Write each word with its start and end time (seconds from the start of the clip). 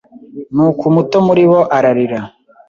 Ni 0.53 0.61
uko 0.67 0.83
umuto 0.91 1.15
muri 1.27 1.43
bo 1.49 1.61
ararira 1.77 2.19